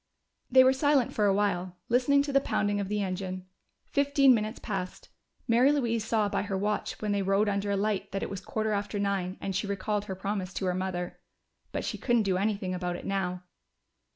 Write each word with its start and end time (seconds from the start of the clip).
They 0.49 0.63
were 0.63 0.73
silent 0.73 1.13
for 1.13 1.25
a 1.27 1.33
while, 1.35 1.75
listening 1.87 2.23
to 2.23 2.33
the 2.33 2.39
pounding 2.41 2.79
of 2.79 2.87
the 2.87 3.03
engine. 3.03 3.45
Fifteen 3.85 4.33
minutes 4.33 4.57
passed; 4.57 5.09
Mary 5.47 5.71
Louise 5.71 6.03
saw 6.03 6.27
by 6.27 6.41
her 6.41 6.57
watch 6.57 6.99
when 7.03 7.11
they 7.11 7.21
rode 7.21 7.47
under 7.47 7.69
a 7.69 7.77
light 7.77 8.11
that 8.11 8.23
it 8.23 8.29
was 8.31 8.41
quarter 8.41 8.71
after 8.71 8.97
nine, 8.97 9.37
and 9.39 9.55
she 9.55 9.67
recalled 9.67 10.05
her 10.05 10.15
promise 10.15 10.55
to 10.55 10.65
her 10.65 10.73
mother. 10.73 11.19
But 11.71 11.85
she 11.85 11.99
couldn't 11.99 12.23
do 12.23 12.37
anything 12.39 12.73
about 12.73 12.95
it 12.95 13.05
now. 13.05 13.43